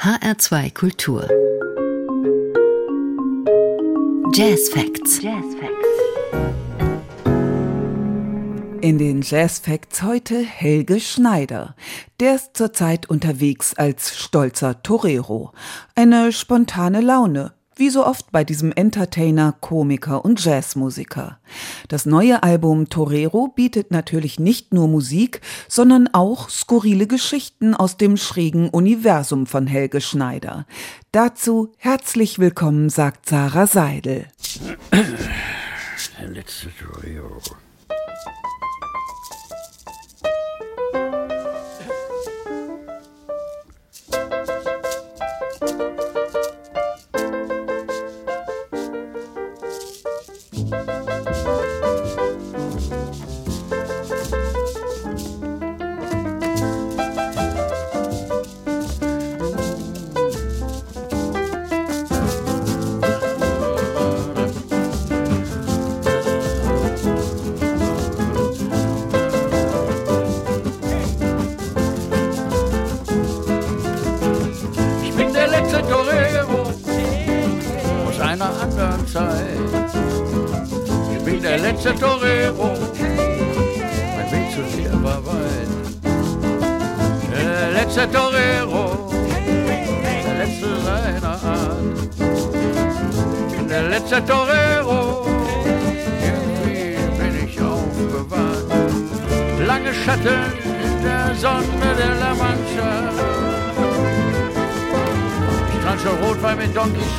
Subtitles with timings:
[0.00, 1.28] HR2 Kultur.
[4.32, 5.20] Jazz Facts.
[5.20, 5.88] Jazz Facts.
[8.80, 11.74] In den Jazz Facts heute Helge Schneider.
[12.20, 15.50] Der ist zurzeit unterwegs als stolzer Torero.
[15.96, 21.38] Eine spontane Laune, wie so oft bei diesem Entertainer, Komiker und Jazzmusiker.
[21.88, 28.16] Das neue Album Torero bietet natürlich nicht nur Musik, sondern auch skurrile Geschichten aus dem
[28.16, 30.66] schrägen Universum von Helge Schneider.
[31.12, 34.26] Dazu herzlich willkommen, sagt Sarah Seidel.
[36.78, 37.40] Torero.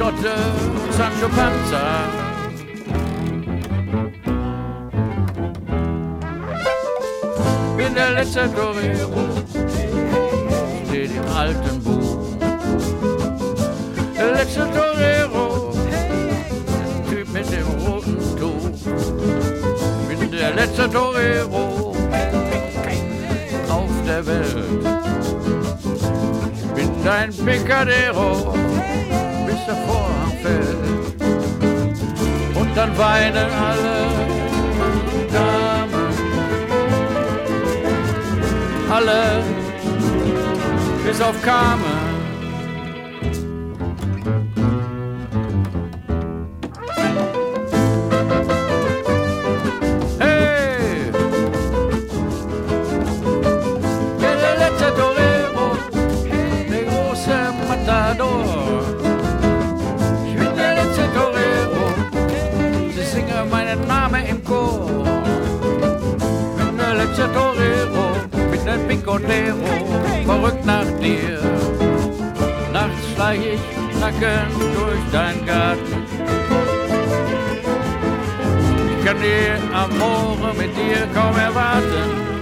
[0.02, 2.30] Und Sancho Panza.
[8.00, 9.22] der letzte Torero
[10.88, 12.17] steht im alten Buch.
[14.16, 18.69] Der letzte Torero, der Typ mit dem roten Tuch.
[20.08, 21.95] Bin der letzte Torero
[23.69, 24.84] auf der Welt.
[26.75, 28.53] Bin dein Picadero,
[29.69, 30.78] der Vorhang fällt.
[32.56, 34.30] Und dann weinen alle
[38.91, 39.44] alle,
[41.06, 41.88] bis auf Carmen.
[69.14, 71.40] Ein Picotero, verrückt nach dir.
[72.72, 76.06] Nachts schleich ich nackend durch dein Garten.
[78.98, 82.38] Ich kann die Amore mit dir kaum erwarten.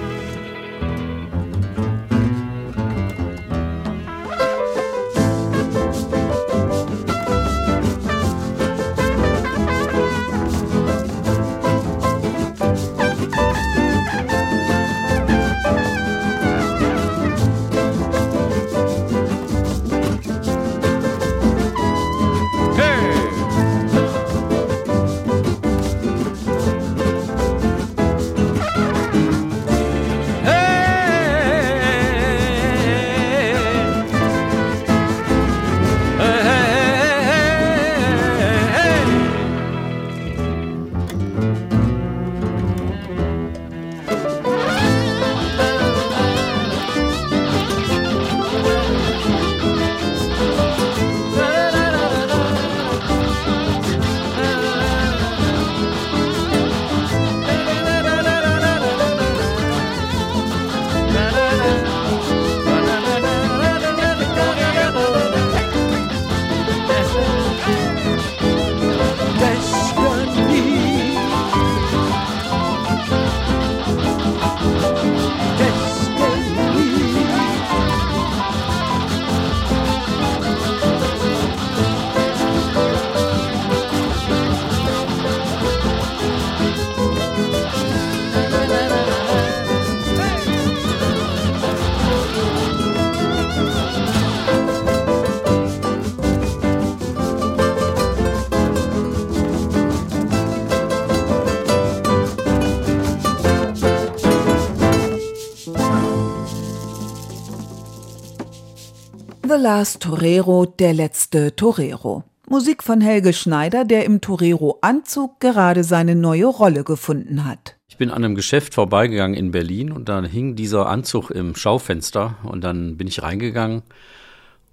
[109.57, 112.23] Last Torero, der letzte Torero.
[112.47, 117.75] Musik von Helge Schneider, der im Torero-Anzug gerade seine neue Rolle gefunden hat.
[117.89, 122.35] Ich bin an einem Geschäft vorbeigegangen in Berlin und dann hing dieser Anzug im Schaufenster
[122.43, 123.81] und dann bin ich reingegangen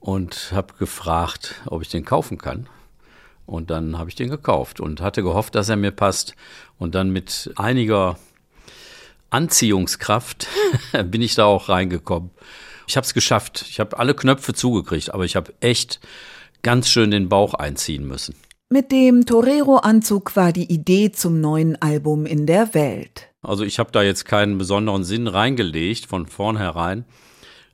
[0.00, 2.68] und habe gefragt, ob ich den kaufen kann.
[3.46, 6.34] Und dann habe ich den gekauft und hatte gehofft, dass er mir passt.
[6.78, 8.18] Und dann mit einiger
[9.30, 10.46] Anziehungskraft
[11.06, 12.30] bin ich da auch reingekommen.
[12.86, 13.64] Ich habe es geschafft.
[13.68, 16.00] Ich habe alle Knöpfe zugekriegt, aber ich habe echt
[16.62, 18.34] ganz schön den Bauch einziehen müssen.
[18.70, 23.28] Mit dem Torero-Anzug war die Idee zum neuen Album in der Welt.
[23.42, 27.04] Also ich habe da jetzt keinen besonderen Sinn reingelegt von vornherein.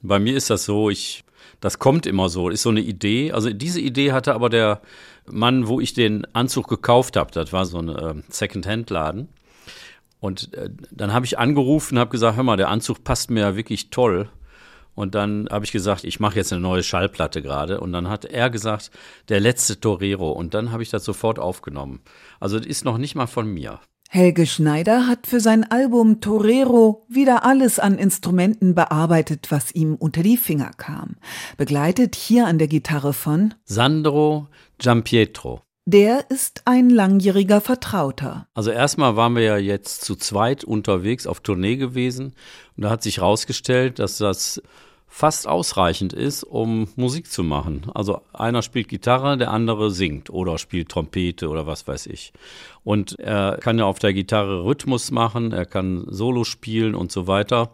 [0.02, 1.24] Bei mir ist das so, ich,
[1.60, 3.32] das kommt immer so, ist so eine Idee.
[3.32, 4.82] Also diese Idee hatte aber der
[5.26, 7.30] Mann, wo ich den Anzug gekauft habe.
[7.30, 9.28] Das war so ein äh, Second-Hand-Laden.
[10.18, 13.40] Und äh, dann habe ich angerufen und habe gesagt, hör mal, der Anzug passt mir
[13.40, 14.28] ja wirklich toll.
[15.00, 17.80] Und dann habe ich gesagt, ich mache jetzt eine neue Schallplatte gerade.
[17.80, 18.90] Und dann hat er gesagt,
[19.30, 20.30] der letzte Torero.
[20.30, 22.00] Und dann habe ich das sofort aufgenommen.
[22.38, 23.80] Also das ist noch nicht mal von mir.
[24.10, 30.22] Helge Schneider hat für sein Album Torero wieder alles an Instrumenten bearbeitet, was ihm unter
[30.22, 31.16] die Finger kam.
[31.56, 35.62] Begleitet hier an der Gitarre von Sandro Giampietro.
[35.86, 38.46] Der ist ein langjähriger Vertrauter.
[38.52, 42.34] Also erstmal waren wir ja jetzt zu zweit unterwegs auf Tournee gewesen
[42.76, 44.62] und da hat sich herausgestellt, dass das
[45.12, 47.90] fast ausreichend ist, um Musik zu machen.
[47.94, 52.32] Also einer spielt Gitarre, der andere singt oder spielt Trompete oder was weiß ich.
[52.84, 57.26] Und er kann ja auf der Gitarre Rhythmus machen, er kann Solo spielen und so
[57.26, 57.72] weiter.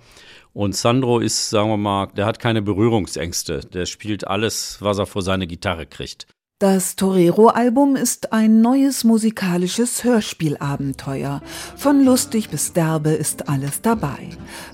[0.55, 3.61] Und Sandro ist, sagen wir mal, der hat keine Berührungsängste.
[3.61, 6.27] Der spielt alles, was er vor seine Gitarre kriegt.
[6.58, 11.43] Das Torero-Album ist ein neues musikalisches Hörspielabenteuer.
[11.76, 14.31] Von lustig bis derbe ist alles dabei.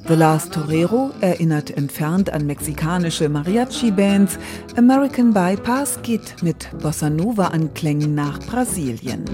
[0.06, 4.38] The Last Torero erinnert entfernt an mexikanische Mariachi-Bands.
[4.76, 9.24] American Bypass geht mit Bossa Nova-Anklängen nach Brasilien.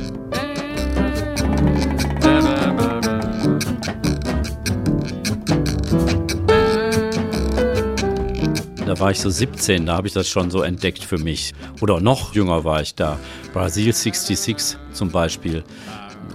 [8.89, 11.53] Da war ich so 17, da habe ich das schon so entdeckt für mich.
[11.83, 13.19] Oder noch jünger war ich da.
[13.53, 15.63] Brasil 66 zum Beispiel.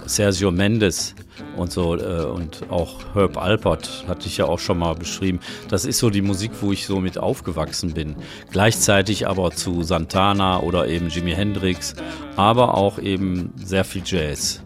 [0.06, 1.16] Sergio Mendes
[1.56, 5.40] und so äh, und auch Herb Alpert hatte ich ja auch schon mal beschrieben.
[5.68, 8.14] Das ist so die Musik, wo ich so mit aufgewachsen bin.
[8.52, 11.94] Gleichzeitig aber zu Santana oder eben Jimi Hendrix,
[12.36, 14.62] aber auch eben sehr viel Jazz.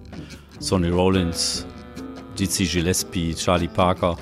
[0.59, 1.67] Sonny Rollins,
[2.39, 4.19] Dizzy Gillespie, Charlie Parker.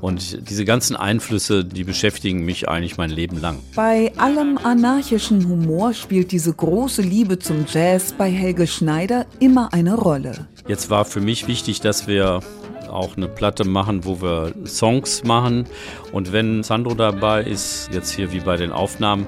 [0.00, 3.58] Und diese ganzen Einflüsse, die beschäftigen mich eigentlich mein Leben lang.
[3.74, 9.94] Bei allem anarchischen Humor spielt diese große Liebe zum Jazz bei Helge Schneider immer eine
[9.94, 10.46] Rolle.
[10.68, 12.40] Jetzt war für mich wichtig, dass wir
[12.88, 15.64] auch eine Platte machen, wo wir Songs machen.
[16.12, 19.26] Und wenn Sandro dabei ist, jetzt hier wie bei den Aufnahmen,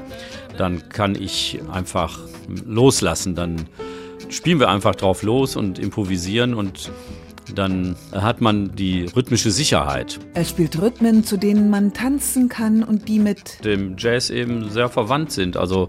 [0.56, 2.18] dann kann ich einfach
[2.66, 3.34] loslassen.
[3.34, 3.68] Dann
[4.28, 6.90] spielen wir einfach drauf los und improvisieren und
[7.54, 10.18] dann hat man die rhythmische Sicherheit.
[10.34, 14.88] Er spielt Rhythmen, zu denen man tanzen kann und die mit dem Jazz eben sehr
[14.88, 15.56] verwandt sind.
[15.56, 15.88] Also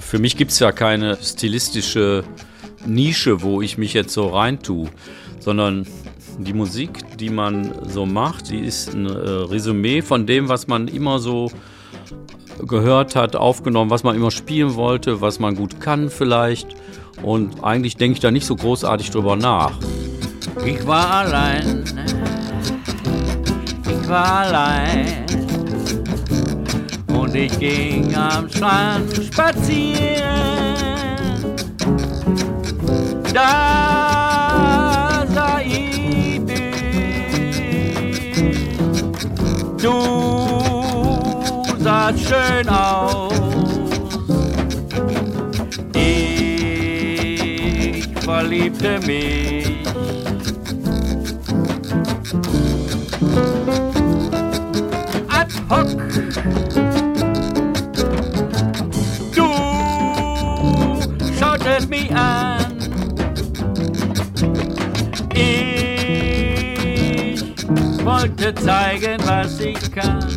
[0.00, 2.24] für mich gibt es ja keine stilistische
[2.86, 4.88] Nische, wo ich mich jetzt so reintue,
[5.40, 5.86] sondern
[6.38, 10.86] die Musik, die man so macht, die ist ein äh, Resümee von dem, was man
[10.88, 11.50] immer so
[12.66, 16.68] gehört hat, aufgenommen, was man immer spielen wollte, was man gut kann vielleicht.
[17.22, 19.72] Und eigentlich denke ich da nicht so großartig drüber nach.
[20.64, 21.84] Ich war allein,
[23.84, 25.26] ich war allein
[27.08, 30.24] und ich ging am Strand spazieren.
[33.34, 36.62] Da sah ich dich,
[39.82, 39.92] du
[41.78, 43.32] sahst schön aus.
[45.94, 49.67] Ich verliebte mich.
[55.28, 55.88] Ad hoc.
[59.34, 59.48] Du
[61.38, 62.76] schautest mich an.
[65.32, 65.64] Ich
[68.04, 70.28] wollte zeigen, was ich kann.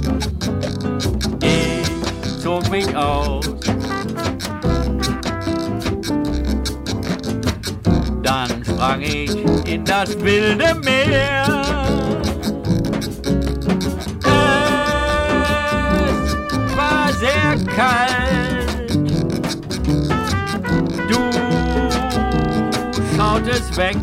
[1.41, 3.45] Ich zog mich aus.
[8.81, 9.29] Sprang ich
[9.67, 11.61] in das wilde Meer.
[16.51, 18.89] Es war sehr kalt.
[21.07, 21.19] Du
[23.15, 23.97] schautest weg.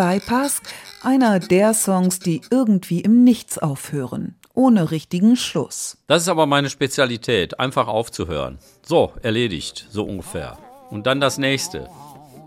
[0.00, 0.62] Bypass,
[1.02, 5.98] einer der Songs, die irgendwie im Nichts aufhören, ohne richtigen Schluss.
[6.06, 8.56] Das ist aber meine Spezialität, einfach aufzuhören.
[8.80, 10.56] So, erledigt, so ungefähr.
[10.88, 11.86] Und dann das nächste.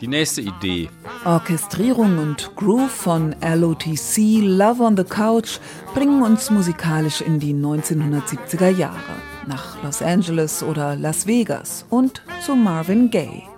[0.02, 0.90] Die nächste Idee.
[1.26, 5.60] Orchestrierung und Groove von LOTC Love on the Couch
[5.94, 8.98] bringen uns musikalisch in die 1970er Jahre.
[9.46, 13.53] Nach Los Angeles oder Las Vegas und zu Marvin Gaye.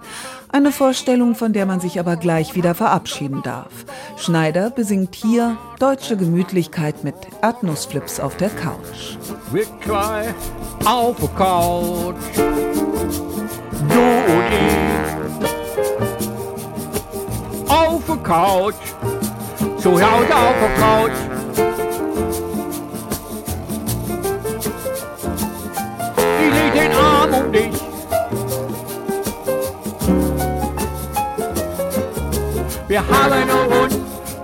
[0.56, 3.74] Eine Vorstellung, von der man sich aber gleich wieder verabschieden darf.
[4.16, 9.18] Schneider besingt hier deutsche Gemütlichkeit mit Erdnussflips auf der Couch.
[9.52, 10.34] Wirklich
[10.86, 12.16] auf der Couch.
[13.90, 14.00] Du
[14.32, 15.50] und ich.
[17.70, 18.76] Auf der Couch.
[19.78, 21.12] Zu Hause auf der Couch.
[26.40, 27.85] Ich leg den Arm um dich.
[32.96, 33.50] Wir haben
[33.84, 33.94] uns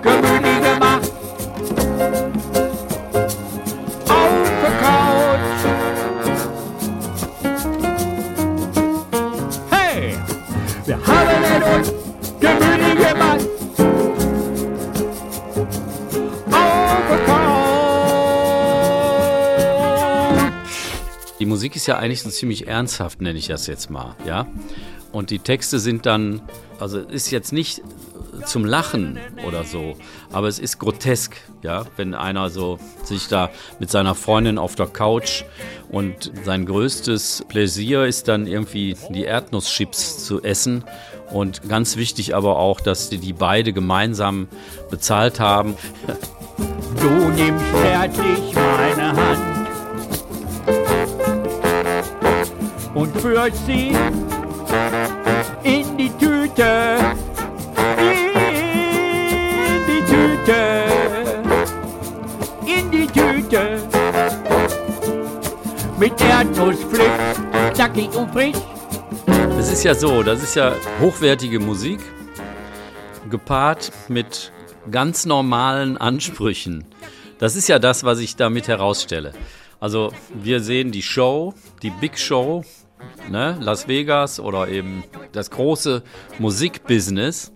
[0.02, 1.10] gemütlich gemacht.
[4.10, 5.62] Auf der Couch.
[9.70, 10.18] Hey,
[10.84, 11.88] wir haben uns
[12.40, 13.48] gemütlich gemacht.
[16.50, 17.40] Auf der Couch.
[21.38, 24.46] Die Musik ist ja eigentlich so ziemlich ernsthaft, nenne ich das jetzt mal, ja.
[25.10, 26.42] Und die Texte sind dann,
[26.78, 27.80] also ist jetzt nicht
[28.46, 29.96] zum Lachen oder so,
[30.32, 34.86] aber es ist grotesk, ja, wenn einer so sich da mit seiner Freundin auf der
[34.86, 35.44] Couch
[35.90, 40.84] und sein größtes Pläsier ist dann irgendwie die Erdnusschips zu essen.
[41.30, 44.48] Und ganz wichtig aber auch, dass die, die beide gemeinsam
[44.90, 45.76] bezahlt haben.
[47.00, 49.62] Du nimmst zärtlich meine Hand
[52.94, 53.92] und führst sie
[55.64, 56.98] in die Tüte,
[63.52, 63.82] Tüte.
[65.98, 67.40] Mit Erdnussflips,
[67.74, 68.56] zackig und frisch.
[69.58, 72.00] Es ist ja so, das ist ja hochwertige Musik,
[73.28, 74.52] gepaart mit
[74.90, 76.86] ganz normalen Ansprüchen.
[77.38, 79.32] Das ist ja das, was ich damit herausstelle.
[79.80, 82.64] Also wir sehen die Show, die Big Show,
[83.28, 86.02] ne, Las Vegas oder eben das große
[86.38, 87.52] Musikbusiness.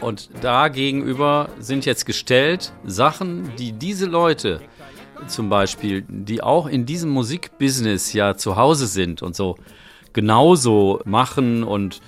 [0.00, 4.60] Und da gegenüber sind jetzt gestellt Sachen, die diese Leute
[5.26, 9.56] zum Beispiel, die auch in diesem Musikbusiness ja zu Hause sind und so
[10.12, 12.00] genauso machen und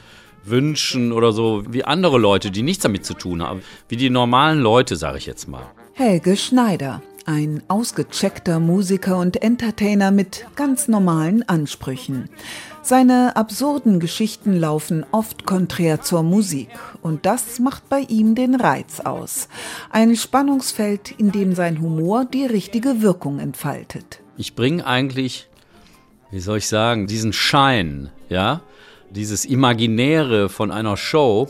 [0.44, 3.62] wünschen oder so wie andere Leute, die nichts damit zu tun haben.
[3.88, 5.66] Wie die normalen Leute, sage ich jetzt mal.
[5.92, 12.30] Helge Schneider, ein ausgecheckter Musiker und Entertainer mit ganz normalen Ansprüchen.
[12.82, 16.68] Seine absurden Geschichten laufen oft konträr zur Musik
[17.02, 19.48] und das macht bei ihm den Reiz aus.
[19.90, 24.20] Ein Spannungsfeld, in dem sein Humor die richtige Wirkung entfaltet.
[24.36, 25.48] Ich bringe eigentlich,
[26.30, 28.62] wie soll ich sagen, diesen Schein, ja,
[29.10, 31.48] dieses Imaginäre von einer Show,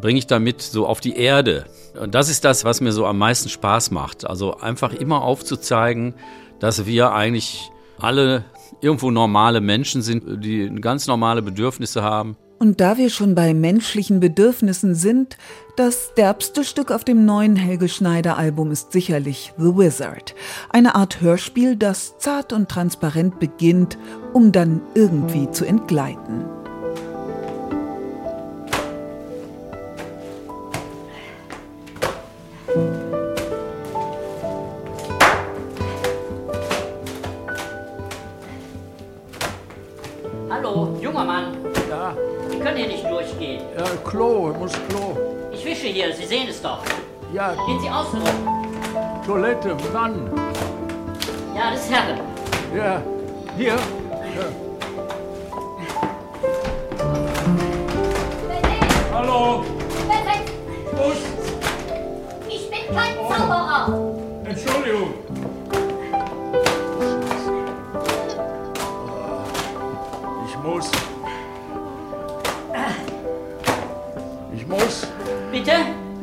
[0.00, 1.66] bringe ich damit so auf die Erde.
[1.98, 4.26] Und das ist das, was mir so am meisten Spaß macht.
[4.26, 6.14] Also einfach immer aufzuzeigen,
[6.58, 8.44] dass wir eigentlich alle
[8.80, 12.36] irgendwo normale Menschen sind, die ganz normale Bedürfnisse haben.
[12.58, 15.36] Und da wir schon bei menschlichen Bedürfnissen sind,
[15.74, 20.36] das derbste Stück auf dem neuen Helge Schneider Album ist sicherlich The Wizard.
[20.70, 23.98] Eine Art Hörspiel, das zart und transparent beginnt,
[24.32, 26.61] um dann irgendwie zu entgleiten.
[43.76, 45.16] Ja, Klo, ich muss Klo.
[45.52, 46.82] Ich wische hier, Sie sehen es doch.
[47.32, 49.22] Ja, Gehen Sie außen rum.
[49.26, 50.30] Toilette, wann?
[51.54, 52.20] Ja, das ist Herren.
[52.76, 53.02] Ja,
[53.56, 53.72] hier.
[53.74, 54.71] Hallo,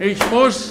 [0.10, 0.69] Ich muss.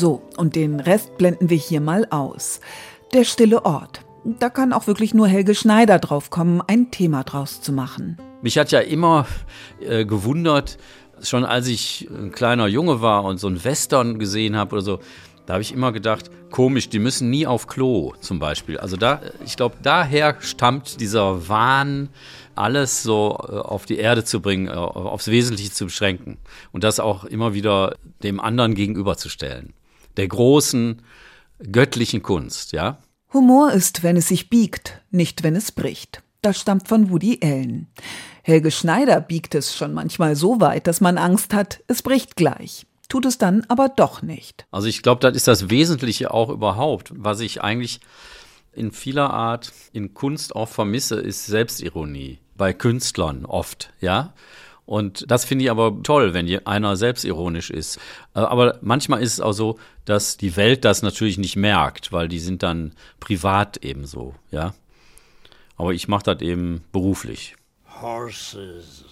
[0.00, 2.60] So, und den Rest blenden wir hier mal aus.
[3.12, 4.00] Der stille Ort.
[4.24, 8.16] Da kann auch wirklich nur Helge Schneider drauf kommen, ein Thema draus zu machen.
[8.40, 9.26] Mich hat ja immer
[9.78, 10.78] äh, gewundert,
[11.20, 15.00] schon als ich ein kleiner Junge war und so ein Western gesehen habe oder so,
[15.44, 18.78] da habe ich immer gedacht, komisch, die müssen nie auf Klo zum Beispiel.
[18.78, 22.08] Also da, ich glaube, daher stammt dieser Wahn,
[22.54, 26.38] alles so äh, auf die Erde zu bringen, äh, aufs Wesentliche zu beschränken
[26.72, 29.74] und das auch immer wieder dem anderen gegenüberzustellen.
[30.16, 31.02] Der großen
[31.70, 32.98] göttlichen Kunst, ja.
[33.32, 36.22] Humor ist, wenn es sich biegt, nicht wenn es bricht.
[36.42, 37.88] Das stammt von Woody Allen.
[38.42, 42.86] Helge Schneider biegt es schon manchmal so weit, dass man Angst hat, es bricht gleich.
[43.08, 44.66] Tut es dann aber doch nicht.
[44.70, 47.12] Also ich glaube, das ist das Wesentliche auch überhaupt.
[47.14, 48.00] Was ich eigentlich
[48.72, 52.38] in vieler Art in Kunst auch vermisse, ist Selbstironie.
[52.56, 54.32] Bei Künstlern oft, ja.
[54.90, 57.98] Und das finde ich aber toll, wenn einer selbstironisch ist.
[58.34, 62.26] Äh, aber manchmal ist es auch so, dass die Welt das natürlich nicht merkt, weil
[62.26, 64.74] die sind dann privat ebenso, ja.
[65.76, 67.54] Aber ich mache das eben beruflich.
[68.02, 69.04] Horses.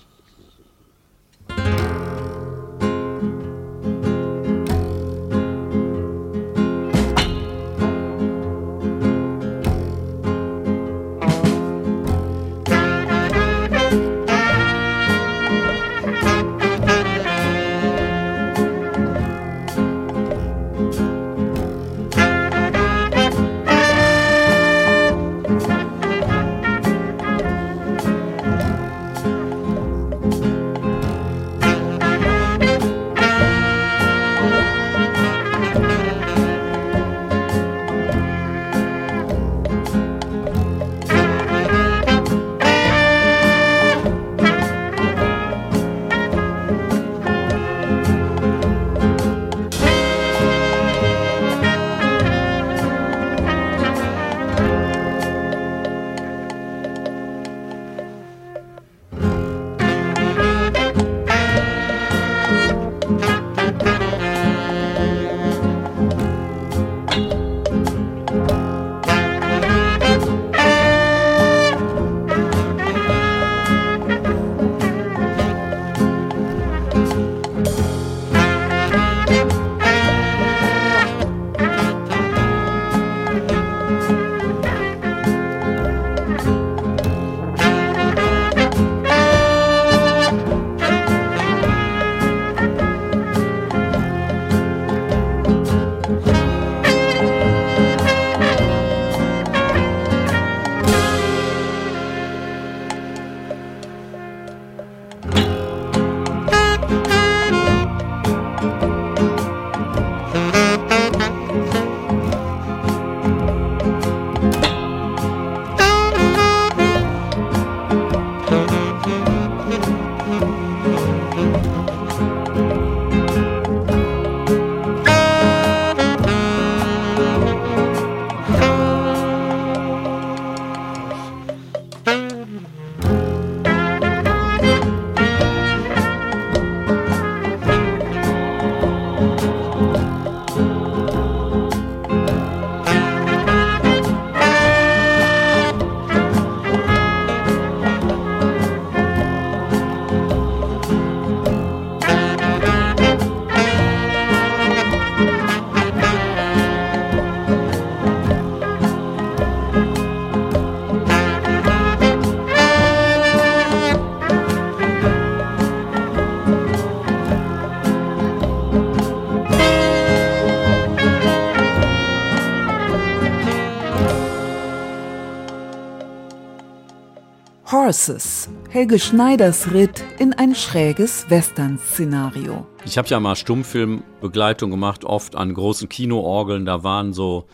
[177.88, 178.50] Horses.
[178.68, 182.66] Helge Schneiders Ritt in ein schräges Western-Szenario.
[182.84, 186.66] Ich habe ja mal Stummfilmbegleitung gemacht, oft an großen Kinoorgeln.
[186.66, 187.46] Da waren so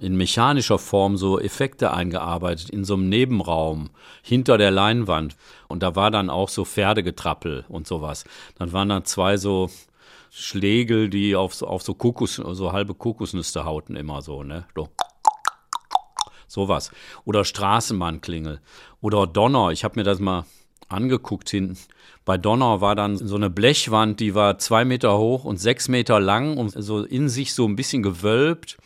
[0.00, 3.90] in mechanischer Form so Effekte eingearbeitet in so einem Nebenraum
[4.22, 5.36] hinter der Leinwand.
[5.68, 8.24] Und da war dann auch so Pferdegetrappel und sowas.
[8.58, 9.68] Dann waren da zwei so
[10.30, 14.64] Schlegel, die auf so, auf so Kokos, so halbe Kokosnüsse hauten immer so, ne?
[14.74, 14.88] So.
[16.54, 16.92] Sowas.
[17.24, 18.60] Oder Straßenbahnklingel.
[19.00, 19.70] Oder Donner.
[19.70, 20.44] Ich habe mir das mal
[20.88, 21.76] angeguckt hinten.
[22.24, 26.20] Bei Donner war dann so eine Blechwand, die war zwei Meter hoch und sechs Meter
[26.20, 28.78] lang und so in sich so ein bisschen gewölbt.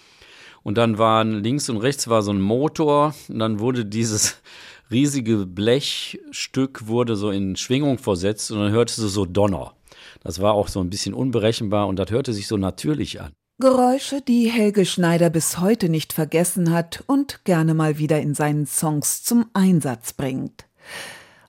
[0.62, 4.40] Und dann waren links und rechts war so ein Motor und dann wurde dieses
[4.90, 9.74] riesige Blechstück wurde so in Schwingung versetzt und dann hörte es so Donner.
[10.22, 13.33] Das war auch so ein bisschen unberechenbar und das hörte sich so natürlich an.
[13.61, 18.66] Geräusche, die Helge Schneider bis heute nicht vergessen hat und gerne mal wieder in seinen
[18.66, 20.66] Songs zum Einsatz bringt.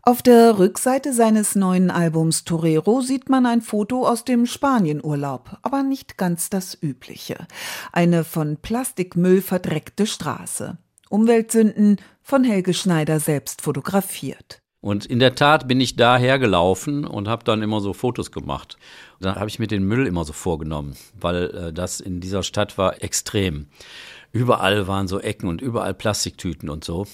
[0.01, 5.83] Auf der Rückseite seines neuen Albums Torero sieht man ein Foto aus dem Spanienurlaub, aber
[5.83, 7.45] nicht ganz das übliche.
[7.91, 10.79] Eine von Plastikmüll verdreckte Straße.
[11.11, 14.63] Umweltsünden von Helge Schneider selbst fotografiert.
[14.81, 18.77] Und in der Tat bin ich da hergelaufen und habe dann immer so Fotos gemacht.
[19.19, 22.43] Und dann habe ich mir den Müll immer so vorgenommen, weil äh, das in dieser
[22.43, 23.67] Stadt war extrem.
[24.31, 27.07] Überall waren so Ecken und überall Plastiktüten und so.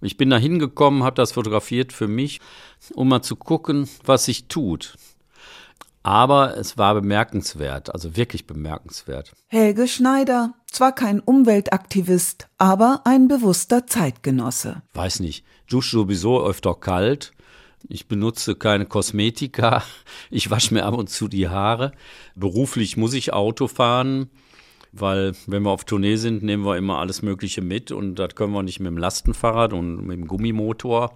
[0.00, 2.40] Ich bin da hingekommen, habe das fotografiert für mich,
[2.94, 4.96] um mal zu gucken, was sich tut.
[6.04, 9.32] Aber es war bemerkenswert, also wirklich bemerkenswert.
[9.48, 14.82] Helge Schneider, zwar kein Umweltaktivist, aber ein bewusster Zeitgenosse.
[14.94, 17.32] Weiß nicht, dusche sowieso öfter kalt.
[17.88, 19.82] Ich benutze keine Kosmetika.
[20.30, 21.92] Ich wasche mir ab und zu die Haare.
[22.34, 24.28] Beruflich muss ich Auto fahren,
[24.92, 28.52] weil wenn wir auf Tournee sind, nehmen wir immer alles Mögliche mit und das können
[28.52, 31.14] wir nicht mit dem Lastenfahrrad und mit dem Gummimotor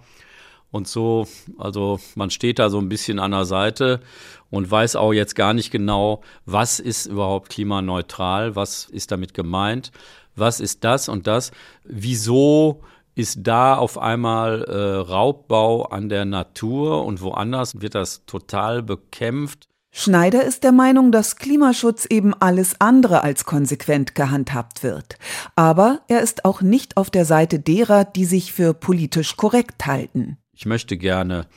[0.73, 1.27] und so.
[1.57, 4.01] Also man steht da so ein bisschen an der Seite
[4.49, 9.91] und weiß auch jetzt gar nicht genau, was ist überhaupt klimaneutral, was ist damit gemeint,
[10.35, 11.51] was ist das und das,
[11.83, 12.81] wieso
[13.15, 19.67] ist da auf einmal äh, Raubbau an der Natur und woanders wird das total bekämpft.
[19.95, 25.19] Schneider ist der Meinung, dass Klimaschutz eben alles andere als konsequent gehandhabt wird.
[25.55, 30.39] Aber er ist auch nicht auf der Seite derer, die sich für politisch korrekt halten.
[30.55, 31.47] Ich möchte gerne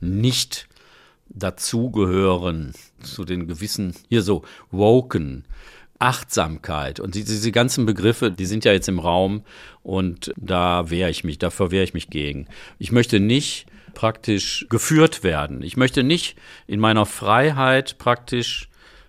[0.00, 0.68] nicht
[1.28, 5.44] dazugehören zu den gewissen, hier so, woken,
[5.98, 9.42] Achtsamkeit und diese, diese ganzen Begriffe, die sind ja jetzt im Raum
[9.82, 12.48] und da wehre ich mich, dafür wehre ich mich gegen.
[12.78, 15.62] Ich möchte nicht praktisch geführt werden.
[15.62, 16.36] Ich möchte nicht
[16.66, 18.68] in meiner Freiheit praktisch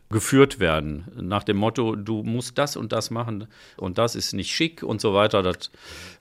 [0.09, 1.05] geführt werden.
[1.19, 5.01] Nach dem Motto, du musst das und das machen und das ist nicht schick und
[5.01, 5.43] so weiter.
[5.43, 5.71] Das,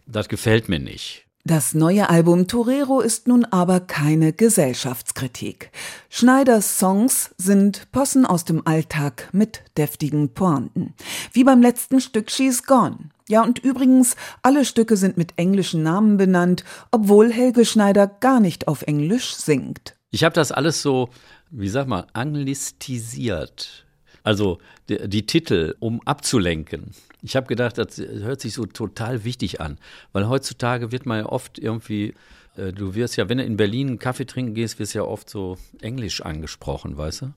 [0.07, 1.26] das gefällt mir nicht.
[1.49, 5.71] Das neue Album Torero ist nun aber keine Gesellschaftskritik.
[6.11, 10.95] Schneiders Songs sind Possen aus dem Alltag mit deftigen Pointen.
[11.33, 13.11] Wie beim letzten Stück She's Gone.
[13.29, 18.67] Ja, und übrigens, alle Stücke sind mit englischen Namen benannt, obwohl Helge Schneider gar nicht
[18.67, 19.95] auf Englisch singt.
[20.11, 21.11] Ich habe das alles so,
[21.53, 23.86] wie sag mal, anglistisiert.
[24.27, 24.59] Also
[24.89, 26.91] die, die Titel, um abzulenken.
[27.23, 29.79] Ich habe gedacht, das hört sich so total wichtig an,
[30.13, 32.13] weil heutzutage wird man ja oft irgendwie,
[32.57, 35.31] äh, du wirst ja, wenn du in Berlin einen Kaffee trinken gehst, wirst ja oft
[35.31, 37.35] so Englisch angesprochen, weißt du?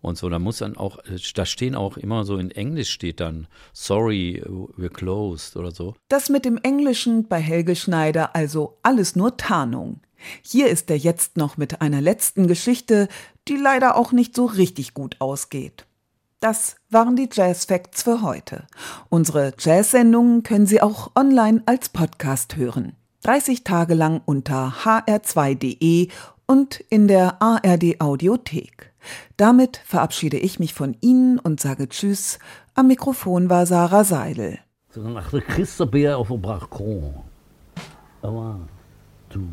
[0.00, 3.20] Und so, da muss dann auch, äh, da stehen auch immer so in Englisch steht
[3.20, 4.42] dann, sorry,
[4.76, 5.94] we're closed oder so.
[6.08, 10.00] Das mit dem Englischen bei Helge Schneider also alles nur Tarnung.
[10.42, 13.06] Hier ist er jetzt noch mit einer letzten Geschichte,
[13.46, 15.86] die leider auch nicht so richtig gut ausgeht.
[16.44, 18.64] Das waren die Jazz Facts für heute.
[19.08, 22.92] Unsere Jazz-Sendungen können Sie auch online als Podcast hören.
[23.22, 26.08] 30 Tage lang unter hr2.de
[26.44, 28.92] und in der ARD Audiothek.
[29.38, 32.38] Damit verabschiede ich mich von Ihnen und sage Tschüss.
[32.74, 34.58] Am Mikrofon war Sarah Seidel.
[34.96, 37.14] Nach der Christabär auf dem Balkon.
[38.20, 38.60] Aber
[39.30, 39.48] du.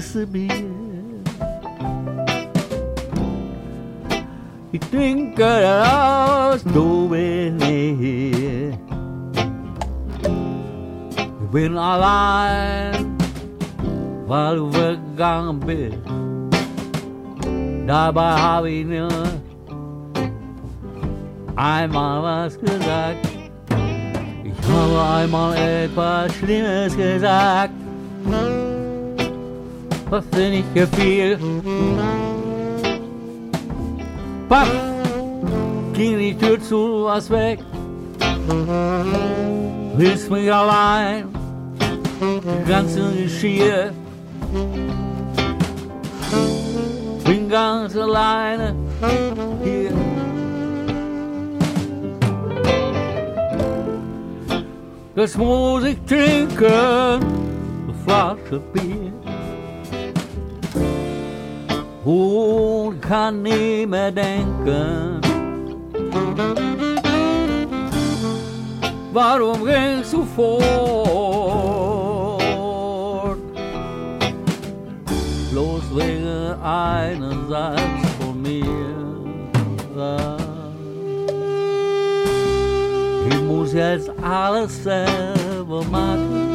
[0.00, 0.48] Schickst du mir.
[4.72, 8.70] Ich denke, dass du bist nicht hier.
[11.42, 13.16] Ich bin allein,
[14.26, 15.98] weil du weggegangen bist.
[17.86, 19.08] Dabei habe ich nur
[21.56, 23.26] einmal was gesagt.
[24.44, 27.72] Ich habe einmal etwas Schlimmes gesagt,
[30.10, 31.38] was dir nicht gefiel.
[34.48, 34.68] Papp,
[35.94, 37.60] ging die Tür zu, was weg.
[39.96, 41.28] Ließ mich allein,
[42.20, 43.92] die ganze Geschirr.
[47.24, 48.74] Bin ganz alleine
[49.62, 49.92] hier.
[55.14, 58.99] Das muss ich trinken, eine Flasche Bier.
[62.10, 65.20] Und kann nie mehr denken.
[69.12, 70.60] Warum gehst du fort?
[75.50, 77.80] Bloß wegen einen Satz
[78.18, 78.90] von mir.
[83.28, 86.48] Ich muss jetzt alles selber machen.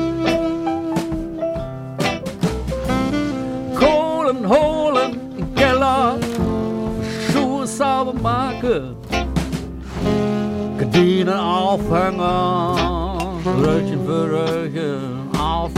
[3.80, 5.25] Kohlen holen
[5.86, 6.18] klaar.
[7.30, 8.96] Schoenen samen maken,
[10.78, 12.76] gedienen afhangen,
[13.44, 15.72] Brötchen voor Röhrchen auf.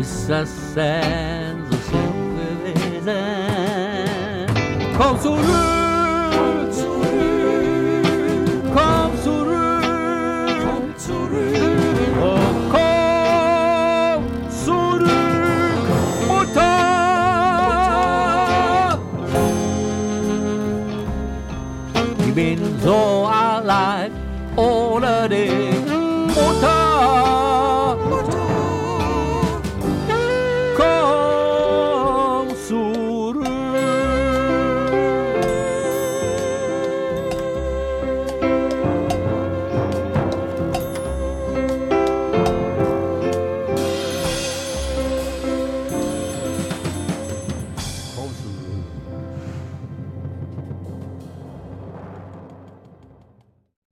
[0.00, 1.76] Ist das denn so
[5.36, 5.77] schlimm